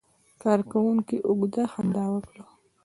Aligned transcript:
کارکونکي 0.41 1.17
اوږده 1.27 1.63
خندا 1.71 2.05
وکړه. 2.13 2.45